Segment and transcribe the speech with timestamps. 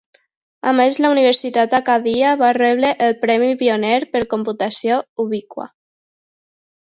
[0.69, 5.69] A més, la Universitat Acadia va rebre el Premi Pioner per Computació Ubiqua.